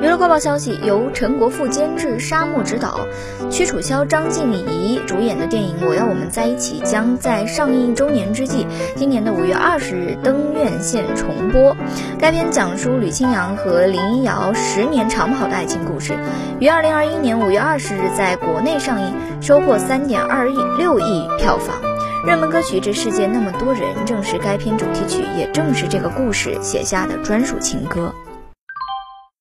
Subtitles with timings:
[0.00, 3.00] 娱乐快报消息，由陈国富监制、沙漠执导，
[3.50, 8.64] 屈楚萧、张婧仪主演的电影《我要我们在一起》将在上映周年之际，
[8.94, 11.76] 今年的五月二十日登院线重播。
[12.16, 16.16] 该片讲述吕青阳和林瑶十年长跑的爱情故事，
[16.60, 19.12] 于二零二一年五月二十日在国内上映，
[19.42, 21.74] 收获三点二亿六亿票房。
[22.24, 28.14] 热门歌曲《这世界那么多人》正是该片主题曲，也正是这个故事写下的专属情歌。